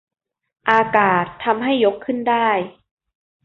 [0.69, 2.49] อากาศทำให้ยกขึ้นได้